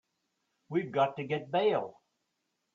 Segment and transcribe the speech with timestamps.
[0.69, 2.01] We've got to get bail.